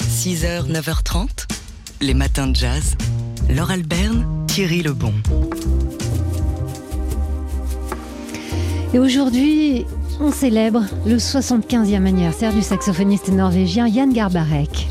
[0.00, 1.46] 6h, 9h30,
[2.00, 2.96] les matins de jazz.
[3.48, 5.12] Laure Alberne, Thierry Lebon.
[8.92, 9.84] Et aujourd'hui,
[10.20, 14.88] on célèbre le 75e anniversaire du saxophoniste norvégien Jan Garbarek.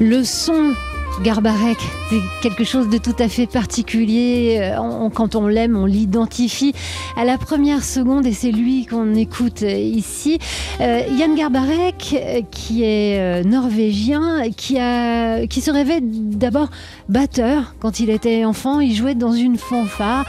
[0.00, 0.74] Le son
[1.22, 1.78] Garbarek,
[2.10, 4.58] c'est quelque chose de tout à fait particulier.
[4.60, 6.74] Euh, quand on l'aime, on l'identifie
[7.16, 10.38] à la première seconde et c'est lui qu'on écoute ici.
[10.80, 16.68] Euh, Yann Garbarek, euh, qui est norvégien, qui se rêvait d'abord
[17.08, 18.80] batteur quand il était enfant.
[18.80, 20.24] Il jouait dans une fanfare.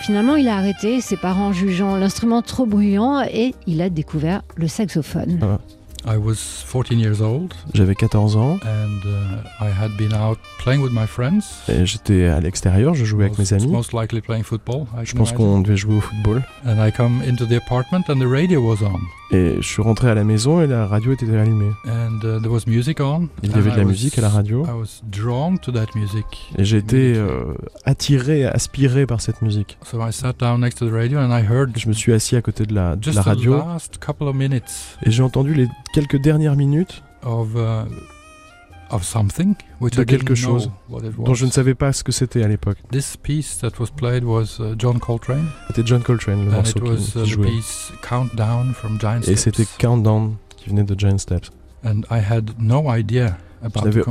[0.00, 4.68] Finalement, il a arrêté, ses parents jugeant l'instrument trop bruyant, et il a découvert le
[4.68, 5.38] saxophone.
[5.42, 5.58] Ah.
[6.06, 6.36] I was
[6.66, 11.06] 14 years old J'avais 14 ans and uh, I had been out playing with my
[11.06, 11.40] friends.
[11.68, 13.66] et j'étais à l'extérieur, je jouais avec mes Most- amis.
[13.68, 14.86] Most likely playing football.
[15.00, 16.42] I Je pense qu'on devait jouer au football.
[19.34, 21.72] Et je suis rentré à la maison et la radio était allumée.
[21.88, 23.28] And uh, there was music on.
[23.42, 24.64] Il y avait de I la was- musique à la radio.
[24.64, 26.24] I was drawn to that music.
[26.56, 27.54] Et j'ai été euh,
[27.84, 29.76] attiré, aspiré par cette musique.
[29.82, 32.36] So I sat down next to the radio and I heard Je me suis assis
[32.36, 35.66] à côté de la, de the radio last couple of minutes et j'ai entendu les
[35.94, 37.88] quelques dernières minutes of uh,
[38.90, 40.70] of something which De I quelque chose
[41.18, 42.78] dont je ne savais pas ce que c'était à l'époque.
[42.90, 46.78] This piece that was played was uh, John Coltrane C'était John Coltrane, le and morceau
[46.78, 47.48] it qui, was qui uh, the jouait.
[47.50, 49.78] piece Countdown from Giant Et c'était Steps.
[49.78, 51.50] Countdown qui venait de Giant Steps.
[51.84, 54.02] And I had no idea about n'avais.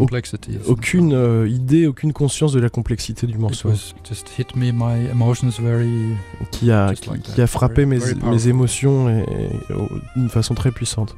[0.68, 5.08] Aucune euh, idée, aucune conscience de la complexité du morceau was just hit me my
[5.12, 6.16] emotions very
[6.52, 7.44] qui a, just qui, like qui that.
[7.44, 8.50] a frappé Very- mes, very mes powerful.
[8.50, 11.16] émotions et, et, oh, d'une façon très puissante.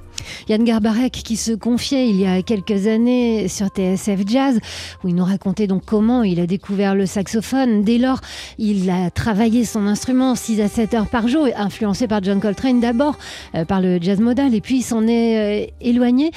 [0.49, 4.59] Yann Garbarek qui se confiait il y a quelques années sur TSF Jazz
[5.03, 7.83] où il nous racontait donc comment il a découvert le saxophone.
[7.83, 8.21] Dès lors,
[8.57, 12.79] il a travaillé son instrument 6 à 7 heures par jour, influencé par John Coltrane
[12.79, 13.17] d'abord,
[13.55, 16.31] euh, par le jazz modal et puis il s'en est euh, éloigné.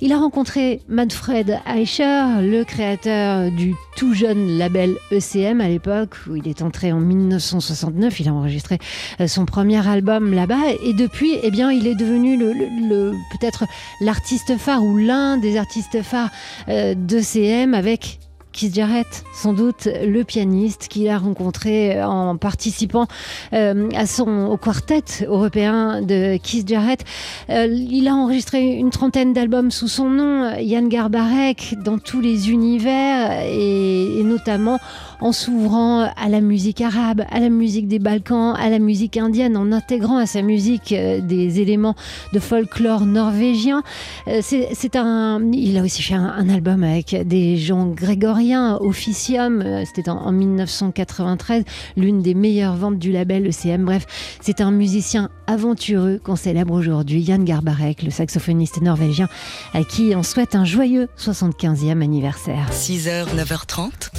[0.00, 6.36] Il a rencontré Manfred Eicher, le créateur du tout jeune label ECM à l'époque où
[6.36, 8.20] il est entré en 1969.
[8.20, 8.78] Il a enregistré
[9.20, 13.64] euh, son premier album là-bas et depuis, eh bien, il est devenu le, peut-être
[14.00, 16.30] l'artiste phare ou l'un des artistes phares
[16.68, 18.20] euh, de CM avec
[18.54, 23.06] Keith Jarrett, sans doute le pianiste qu'il a rencontré en participant
[23.52, 27.04] euh, à son, au quartet européen de Keith Jarrett.
[27.50, 32.50] Euh, il a enregistré une trentaine d'albums sous son nom, Yann Garbarek, dans tous les
[32.50, 34.78] univers et, notamment
[35.20, 39.56] en s'ouvrant à la musique arabe, à la musique des Balkans, à la musique indienne,
[39.56, 41.96] en intégrant à sa musique euh, des éléments
[42.32, 43.82] de folklore norvégien.
[44.28, 49.62] Euh, c'est un, il a aussi fait un, un album avec des gens grégoriens, Officium,
[49.62, 51.64] euh, c'était en, en 1993,
[51.96, 53.84] l'une des meilleures ventes du label ECM.
[53.84, 54.06] Bref,
[54.40, 59.28] c'est un musicien aventureux qu'on célèbre aujourd'hui, Jan Garbarek, le saxophoniste norvégien,
[59.72, 62.68] à qui on souhaite un joyeux 75e anniversaire.
[62.72, 64.10] 6h, 9h30,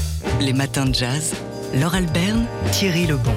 [0.42, 1.34] les matins de jazz.
[1.74, 3.34] Laure Alberne, Thierry Lebon.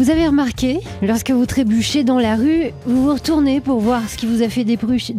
[0.00, 4.16] Vous avez remarqué, lorsque vous trébuchez dans la rue, vous vous retournez pour voir ce
[4.16, 5.14] qui vous a fait débrucher,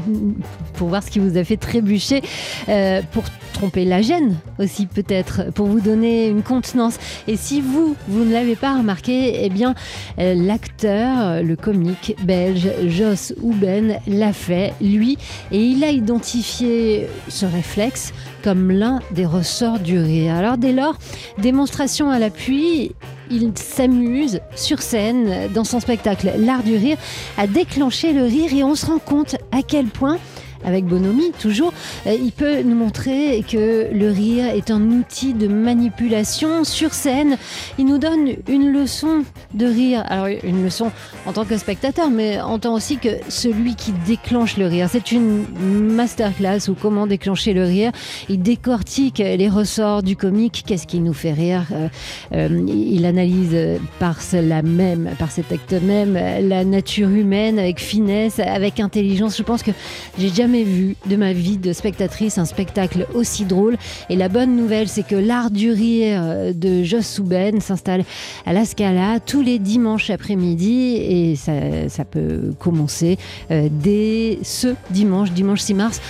[0.73, 2.23] pour voir ce qui vous a fait trébucher,
[2.67, 6.97] euh, pour tromper la gêne aussi peut-être, pour vous donner une contenance.
[7.27, 9.75] Et si vous, vous ne l'avez pas remarqué, eh bien,
[10.17, 15.19] euh, l'acteur, le comique belge Jos Houben l'a fait, lui,
[15.51, 18.13] et il a identifié ce réflexe
[18.43, 20.33] comme l'un des ressorts du rire.
[20.33, 20.97] Alors dès lors,
[21.37, 22.93] démonstration à l'appui,
[23.31, 26.97] il s'amuse sur scène dans son spectacle L'Art du rire
[27.37, 30.17] à déclencher le rire et on se rend compte à quel point
[30.65, 31.73] avec Bonomi toujours,
[32.07, 37.37] euh, il peut nous montrer que le rire est un outil de manipulation sur scène.
[37.77, 39.23] Il nous donne une leçon
[39.53, 40.03] de rire.
[40.07, 40.91] Alors une leçon
[41.25, 44.87] en tant que spectateur, mais en tant aussi que celui qui déclenche le rire.
[44.91, 47.91] C'est une masterclass ou comment déclencher le rire.
[48.29, 50.63] Il décortique les ressorts du comique.
[50.65, 51.87] Qu'est-ce qui nous fait rire Euh,
[52.33, 53.55] euh, Il analyse
[53.99, 59.37] par cela même, par cet acte même, la nature humaine avec finesse, avec intelligence.
[59.37, 59.71] Je pense que
[60.19, 63.77] j'ai jamais vu de ma vie de spectatrice un spectacle aussi drôle.
[64.09, 68.03] Et la bonne nouvelle, c'est que l'art du rire de Joss Souben s'installe
[68.45, 71.53] à la Scala tous les dimanches après-midi et ça,
[71.89, 73.17] ça peut commencer
[73.51, 76.01] euh, dès ce dimanche, dimanche 6 mars.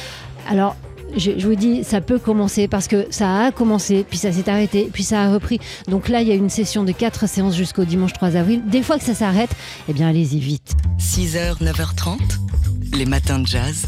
[0.50, 0.76] Alors,
[1.16, 4.50] je, je vous dis, ça peut commencer parce que ça a commencé, puis ça s'est
[4.50, 5.60] arrêté, puis ça a repris.
[5.88, 8.62] Donc là, il y a une session de 4 séances jusqu'au dimanche 3 avril.
[8.68, 9.52] Des fois que ça s'arrête,
[9.90, 10.74] eh bien, allez-y vite.
[11.00, 12.18] 6h, 9h30,
[12.98, 13.88] les matins de jazz.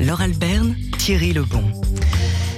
[0.00, 1.62] Laure Alberne, Thierry Lebon.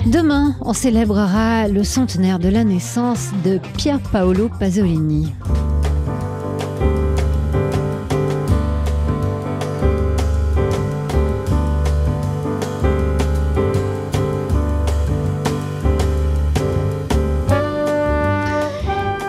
[0.07, 5.33] Demain, on célébrera le centenaire de la naissance de Pier Paolo Pasolini.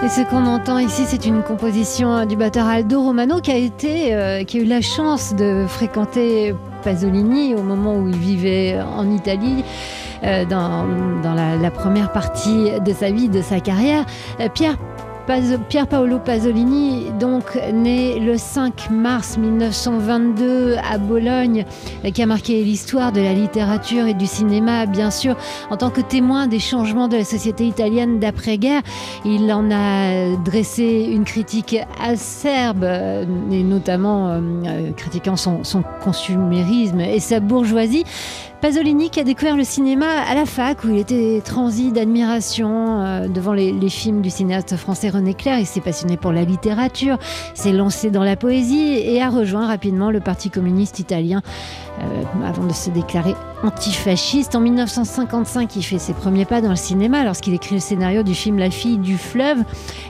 [0.03, 4.43] Et ce qu'on entend ici, c'est une composition du batteur Aldo Romano qui a euh,
[4.43, 9.63] qui a eu la chance de fréquenter Pasolini au moment où il vivait en Italie.
[10.23, 10.85] euh, dans,
[11.21, 14.05] dans la, la première partie de sa vie, de sa carrière.
[14.39, 14.77] Euh, Pierre
[15.25, 21.65] Pier Paolo Pasolini, donc né le 5 mars 1922 à Bologne,
[22.13, 25.37] qui a marqué l'histoire de la littérature et du cinéma, bien sûr,
[25.69, 28.81] en tant que témoin des changements de la société italienne d'après-guerre.
[29.23, 35.61] Il en a dressé une critique acerbe, euh, et notamment euh, euh, critiquant son,
[36.03, 38.03] consumérisme et sa bourgeoisie.
[38.61, 43.51] Pasolini qui a découvert le cinéma à la fac où il était transi d'admiration devant
[43.51, 45.59] les, les films du cinéaste français René Clair.
[45.59, 47.17] Il s'est passionné pour la littérature,
[47.53, 51.41] s'est lancé dans la poésie et a rejoint rapidement le Parti communiste italien
[52.01, 54.55] euh, avant de se déclarer antifasciste.
[54.55, 58.33] En 1955, il fait ses premiers pas dans le cinéma lorsqu'il écrit le scénario du
[58.33, 59.59] film La fille du fleuve.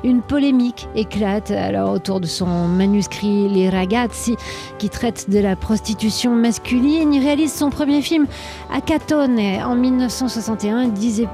[0.03, 4.35] Une polémique éclate alors autour de son manuscrit Les ragazzi
[4.79, 7.13] qui traite de la prostitution masculine.
[7.13, 8.27] Il réalise son premier film
[8.73, 10.87] à Catone en 1961.
[10.87, 11.27] Dix,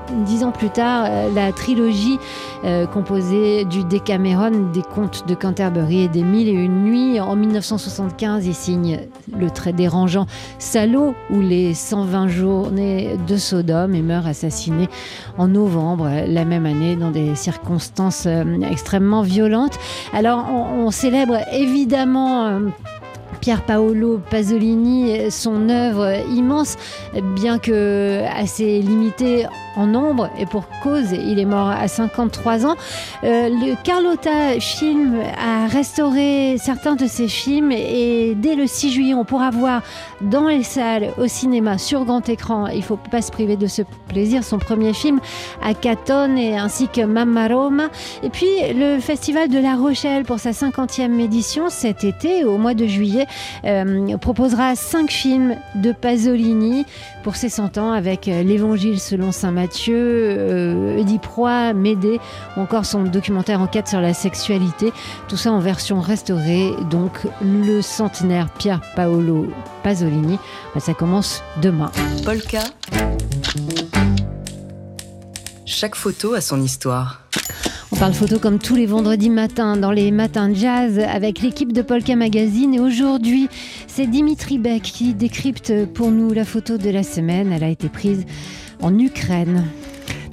[0.44, 2.18] ans plus tard, euh, la trilogie
[2.64, 7.20] euh, composée du Décameron, des contes de Canterbury et des Mille et une nuits.
[7.20, 9.02] En 1975, il signe
[9.38, 10.26] le très dérangeant
[10.58, 14.88] Salaud ou les 120 journées de Sodome et meurt assassiné
[15.38, 19.78] en novembre la même année dans des circonstances euh, extrêmement violentes.
[20.14, 22.60] Alors on, on célèbre évidemment euh,
[23.42, 26.78] Pier Paolo Pasolini, son œuvre immense,
[27.36, 29.46] bien que assez limitée
[29.76, 32.76] en nombre et pour cause, il est mort à 53 ans.
[33.24, 39.14] Euh, le Carlotta Film a restauré certains de ses films et dès le 6 juillet,
[39.14, 39.82] on pourra voir
[40.22, 43.84] dans les salles, au cinéma, sur grand écran, il faut pas se priver de ce
[44.08, 45.20] plaisir, son premier film
[45.64, 47.88] à Catone et ainsi que Mamma Roma.
[48.24, 52.74] Et puis le Festival de La Rochelle pour sa 50e édition cet été, au mois
[52.74, 53.28] de juillet,
[53.66, 56.86] euh, proposera cinq films de Pasolini
[57.24, 62.20] pour ses 100 ans avec euh, l'Évangile selon Saint Matthieu, euh, Oedipe Roi, Médée
[62.58, 64.92] ou encore son documentaire Enquête sur la sexualité.
[65.28, 67.12] Tout ça en version restaurée, donc
[67.42, 69.48] le centenaire Pier Paolo
[69.84, 70.40] Pasolini.
[70.74, 71.92] Ben, ça commence demain.
[72.24, 72.64] Polka.
[75.66, 77.22] Chaque photo a son histoire.
[78.00, 82.16] Parle photo comme tous les vendredis matins dans les matins jazz avec l'équipe de Polka
[82.16, 82.74] Magazine.
[82.74, 83.50] Et aujourd'hui,
[83.88, 87.52] c'est Dimitri Beck qui décrypte pour nous la photo de la semaine.
[87.52, 88.26] Elle a été prise
[88.82, 89.66] en Ukraine.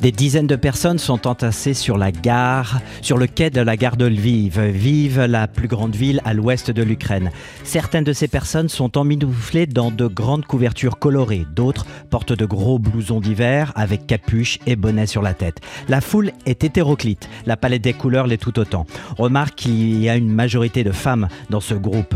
[0.00, 3.96] Des dizaines de personnes sont entassées sur la gare, sur le quai de la gare
[3.96, 7.32] de Lviv, Vive, la plus grande ville à l'ouest de l'Ukraine.
[7.64, 12.78] Certaines de ces personnes sont emmitouflées dans de grandes couvertures colorées, d'autres portent de gros
[12.78, 15.58] blousons d'hiver avec capuche et bonnet sur la tête.
[15.88, 18.86] La foule est hétéroclite, la palette des couleurs l'est tout autant.
[19.18, 22.14] Remarque qu'il y a une majorité de femmes dans ce groupe.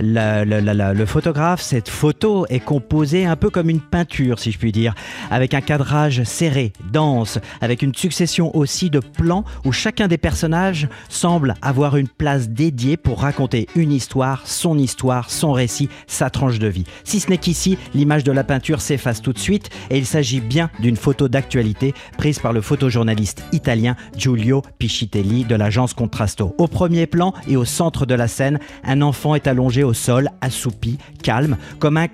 [0.00, 4.72] Le- le photographe, cette photo est composée un peu comme une peinture, si je puis
[4.72, 4.94] dire,
[5.30, 7.11] avec un cadrage serré, dense,
[7.60, 12.96] avec une succession aussi de plans où chacun des personnages semble avoir une place dédiée
[12.96, 16.84] pour raconter une histoire, son histoire, son récit, sa tranche de vie.
[17.04, 20.40] Si ce n'est qu'ici, l'image de la peinture s'efface tout de suite et il s'agit
[20.40, 26.54] bien d'une photo d'actualité prise par le photojournaliste italien Giulio Piscitelli de l'agence Contrasto.
[26.58, 30.30] Au premier plan et au centre de la scène, un enfant est allongé au sol,
[30.40, 32.06] assoupi, calme, comme un,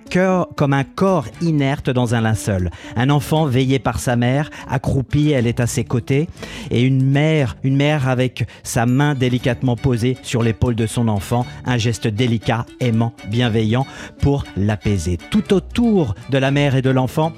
[0.56, 2.70] comme un corps inerte dans un linceul.
[2.96, 4.50] Un enfant veillé par sa mère,
[5.30, 6.28] elle est à ses côtés,
[6.70, 11.46] et une mère, une mère avec sa main délicatement posée sur l'épaule de son enfant,
[11.64, 13.86] un geste délicat, aimant, bienveillant
[14.20, 15.18] pour l'apaiser.
[15.30, 17.32] Tout autour de la mère et de l'enfant,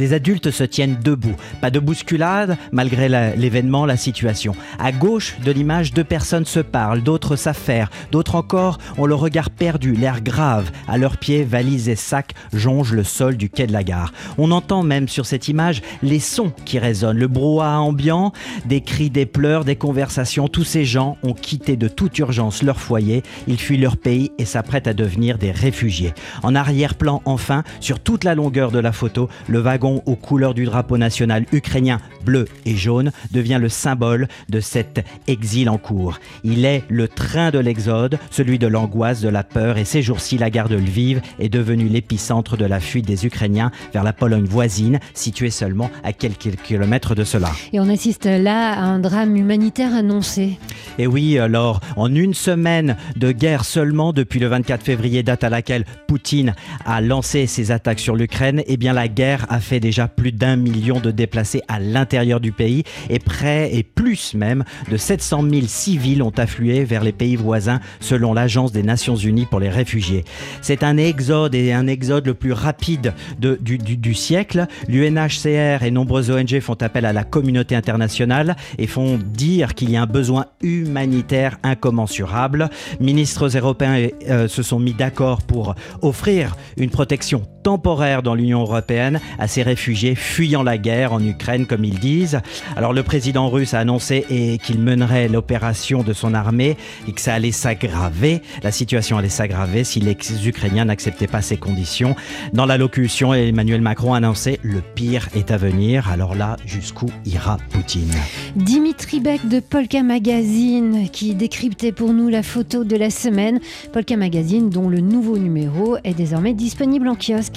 [0.00, 1.36] des adultes se tiennent debout.
[1.60, 4.56] Pas de bousculade, malgré l'événement, la situation.
[4.78, 9.50] À gauche de l'image, deux personnes se parlent, d'autres s'affairent, d'autres encore ont le regard
[9.50, 10.70] perdu, l'air grave.
[10.88, 14.14] À leurs pieds, valises et sacs jongent le sol du quai de la gare.
[14.38, 18.32] On entend même sur cette image les sons qui résonnent, le brouhaha ambiant,
[18.64, 20.48] des cris, des pleurs, des conversations.
[20.48, 24.46] Tous ces gens ont quitté de toute urgence leur foyer, ils fuient leur pays et
[24.46, 26.14] s'apprêtent à devenir des réfugiés.
[26.42, 30.64] En arrière-plan, enfin, sur toute la longueur de la photo, le wagon aux couleurs du
[30.64, 36.18] drapeau national ukrainien bleu et jaune devient le symbole de cet exil en cours.
[36.44, 40.38] Il est le train de l'exode, celui de l'angoisse, de la peur et ces jours-ci
[40.38, 44.44] la gare de Lviv est devenue l'épicentre de la fuite des Ukrainiens vers la Pologne
[44.44, 47.50] voisine, située seulement à quelques kilomètres de cela.
[47.72, 50.58] Et on assiste là à un drame humanitaire annoncé.
[50.98, 55.50] Et oui, alors, en une semaine de guerre seulement, depuis le 24 février, date à
[55.50, 60.08] laquelle Poutine a lancé ses attaques sur l'Ukraine, eh bien la guerre a fait déjà
[60.08, 62.09] plus d'un million de déplacés à l'intérieur
[62.40, 67.12] du pays et près et plus même de 700 000 civils ont afflué vers les
[67.12, 70.24] pays voisins selon l'Agence des Nations Unies pour les réfugiés.
[70.60, 74.66] C'est un exode et un exode le plus rapide de, du, du, du siècle.
[74.88, 79.96] L'UNHCR et nombreuses ONG font appel à la communauté internationale et font dire qu'il y
[79.96, 82.70] a un besoin humanitaire incommensurable.
[82.98, 89.20] Ministres européens euh, se sont mis d'accord pour offrir une protection temporaire dans l'Union européenne
[89.38, 92.40] à ces réfugiés fuyant la guerre en Ukraine, comme ils disent.
[92.76, 96.76] Alors le président russe a annoncé qu'il mènerait l'opération de son armée
[97.08, 98.42] et que ça allait s'aggraver.
[98.62, 102.16] La situation allait s'aggraver si les Ukrainiens n'acceptaient pas ces conditions.
[102.52, 106.08] Dans l'allocution, Emmanuel Macron a annoncé le pire est à venir.
[106.10, 108.12] Alors là, jusqu'où ira Poutine?
[108.56, 113.60] Dimitri Beck de Polka Magazine qui décryptait pour nous la photo de la semaine.
[113.92, 117.49] Polka Magazine dont le nouveau numéro est désormais disponible en kiosque.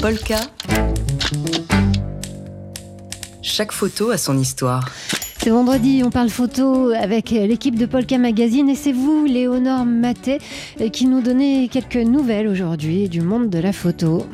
[0.00, 0.36] Polka.
[3.42, 4.88] Chaque photo a son histoire.
[5.38, 10.38] C'est vendredi, on parle photo avec l'équipe de Polka Magazine et c'est vous, Léonore Maté,
[10.92, 14.26] qui nous donnez quelques nouvelles aujourd'hui du monde de la photo.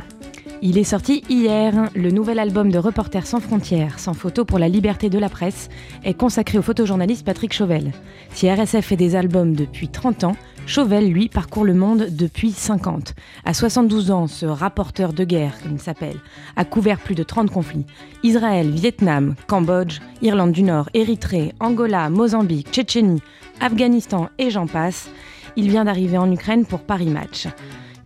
[0.66, 1.90] Il est sorti hier.
[1.94, 5.68] Le nouvel album de Reporters sans frontières, sans photo pour la liberté de la presse,
[6.04, 7.92] est consacré au photojournaliste Patrick Chauvel.
[8.32, 13.14] Si RSF fait des albums depuis 30 ans, Chauvel, lui, parcourt le monde depuis 50.
[13.44, 16.16] À 72 ans, ce rapporteur de guerre, comme il s'appelle,
[16.56, 17.84] a couvert plus de 30 conflits.
[18.22, 23.22] Israël, Vietnam, Cambodge, Irlande du Nord, Érythrée, Angola, Mozambique, Tchétchénie,
[23.60, 25.10] Afghanistan et j'en passe.
[25.56, 27.46] Il vient d'arriver en Ukraine pour Paris Match.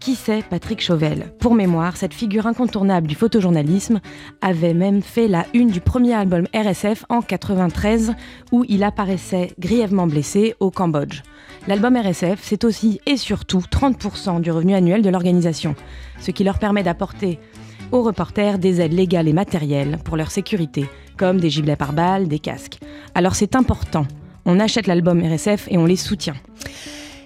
[0.01, 1.33] Qui c'est Patrick Chauvel?
[1.39, 4.01] Pour mémoire, cette figure incontournable du photojournalisme
[4.41, 8.15] avait même fait la une du premier album RSF en 93
[8.51, 11.23] où il apparaissait grièvement blessé au Cambodge.
[11.69, 15.75] L'album RSF, c'est aussi et surtout 30% du revenu annuel de l'organisation,
[16.19, 17.39] ce qui leur permet d'apporter
[17.93, 20.87] aux reporters des aides légales et matérielles pour leur sécurité,
[21.19, 22.79] comme des gibelets par balles, des casques.
[23.15, 24.07] Alors c'est important,
[24.47, 26.37] on achète l'album RSF et on les soutient.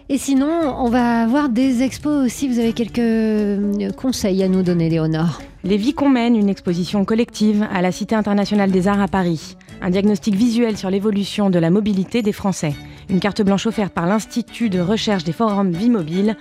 [0.09, 2.49] Et sinon, on va voir des expos aussi.
[2.49, 7.65] Vous avez quelques conseils à nous donner, Léonore Les vies qu'on mène, une exposition collective
[7.73, 9.57] à la Cité internationale des arts à Paris.
[9.81, 12.75] Un diagnostic visuel sur l'évolution de la mobilité des Français.
[13.13, 16.35] Une carte blanche offerte par l'Institut de recherche des forums Vie Mobile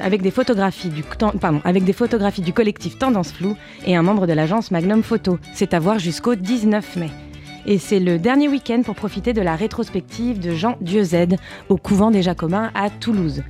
[0.00, 0.90] avec, des photographies
[2.42, 5.38] du, collectif Tendance Floue et un membre de l'agence Magnum Photo.
[5.54, 7.10] C'est à voir jusqu'au 19 mai.
[7.66, 11.36] Et c'est le dernier week-end pour profiter de la rétrospective de Jean Dieuzède
[11.68, 13.44] au couvent des Jacobins à Toulouse.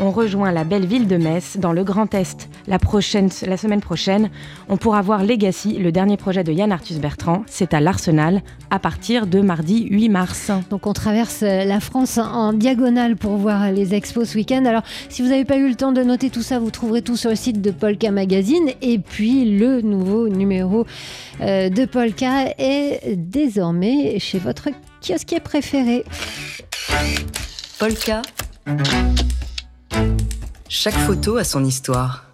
[0.00, 4.30] On rejoint la belle ville de Metz dans le Grand Est la, semaine prochaine.
[4.68, 7.44] On pourra voir Legacy, le dernier projet de Yann Arthus Bertrand.
[7.46, 10.50] C'est à l'Arsenal à partir de mardi 8 mars.
[10.70, 14.64] Donc on traverse la France en diagonale pour voir les expos ce week-end.
[14.64, 17.16] Alors si vous n'avez pas eu le temps de noter tout ça, vous trouverez tout
[17.16, 18.70] sur le site de Polka Magazine.
[18.82, 20.86] Et puis le nouveau numéro
[21.40, 24.70] euh, de Polka est désormais chez votre
[25.00, 26.04] kiosquier préféré.
[27.78, 28.22] Polka.
[30.68, 32.24] Chaque photo a son histoire.